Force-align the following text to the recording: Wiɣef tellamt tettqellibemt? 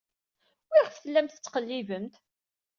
Wiɣef 0.71 0.95
tellamt 0.97 1.33
tettqellibemt? 1.35 2.15